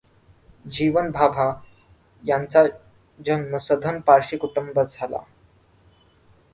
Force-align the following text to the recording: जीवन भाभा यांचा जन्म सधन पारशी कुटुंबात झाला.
जीवन 0.65 1.11
भाभा 1.11 1.45
यांचा 2.23 2.63
जन्म 3.19 3.57
सधन 3.57 3.99
पारशी 3.99 4.37
कुटुंबात 4.37 4.85
झाला. 4.91 5.19